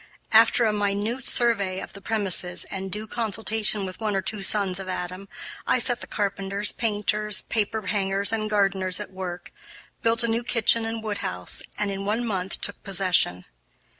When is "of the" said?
1.79-2.01